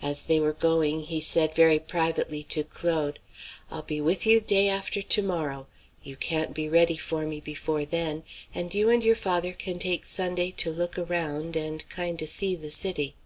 As 0.00 0.22
they 0.24 0.40
were 0.40 0.54
going 0.54 1.02
he 1.02 1.20
said 1.20 1.52
very 1.54 1.78
privately 1.78 2.42
to 2.44 2.64
Claude: 2.64 3.18
"I'll 3.70 3.82
be 3.82 4.00
with 4.00 4.24
you 4.24 4.40
day 4.40 4.68
after 4.70 5.02
to 5.02 5.22
morrow. 5.22 5.66
You 6.02 6.16
can't 6.16 6.54
be 6.54 6.66
ready 6.66 6.96
for 6.96 7.26
me 7.26 7.40
before 7.40 7.84
then, 7.84 8.22
and 8.54 8.72
you 8.74 8.88
and 8.88 9.04
your 9.04 9.14
father 9.16 9.52
can 9.52 9.78
take 9.78 10.06
Sunday 10.06 10.50
to 10.52 10.70
look 10.72 10.96
around, 10.98 11.56
and 11.56 11.86
kind 11.90 12.22
o' 12.22 12.24
see 12.24 12.56
the 12.56 12.70
city. 12.70 13.16